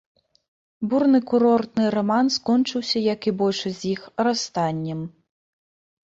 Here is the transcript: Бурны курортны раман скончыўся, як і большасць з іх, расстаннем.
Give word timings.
Бурны 0.91 1.19
курортны 1.31 1.85
раман 1.95 2.31
скончыўся, 2.37 3.01
як 3.13 3.27
і 3.31 3.33
большасць 3.41 3.77
з 3.83 3.91
іх, 3.93 4.01
расстаннем. 4.29 4.99